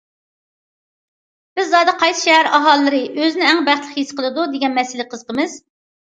بىز 1.59 1.67
زادى 1.73 1.91
قايسى 2.03 2.21
شەھەر 2.27 2.49
ئاھالىلىرى 2.59 3.01
ئۆزىنى 3.23 3.45
ئەڭ 3.49 3.61
بەختلىك 3.67 3.99
ھېس 3.99 4.15
قىلىدۇ؟ 4.21 4.47
دېگەن 4.55 4.73
مەسىلىگە 4.79 5.13
قىزىقىمىز. 5.13 5.59